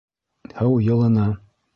Һыу 0.61 0.79
йылыны 0.87 1.27